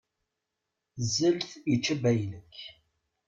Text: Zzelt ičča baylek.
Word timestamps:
Zzelt 1.05 1.49
ičča 1.73 1.95
baylek. 2.01 2.53